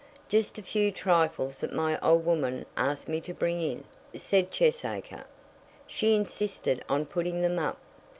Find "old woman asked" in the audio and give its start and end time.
1.99-3.07